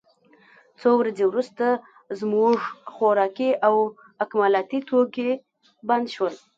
څو 0.79 0.89
ورځې 0.99 1.23
وروسته 1.27 1.65
زموږ 2.19 2.55
خوراکي 2.93 3.49
او 3.67 3.75
اکمالاتي 4.23 4.79
توکي 4.89 5.31
بند 5.87 6.05
شول 6.13 6.33